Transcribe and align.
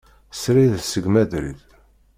Srid 0.41 0.73
seg 0.85 1.05
Madrid. 1.15 1.59